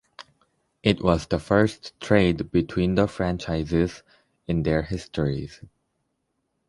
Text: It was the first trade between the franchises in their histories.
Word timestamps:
It 0.81 1.03
was 1.03 1.27
the 1.27 1.37
first 1.37 1.93
trade 1.99 2.49
between 2.51 2.95
the 2.95 3.05
franchises 3.07 4.01
in 4.47 4.63
their 4.63 4.81
histories. 4.81 5.61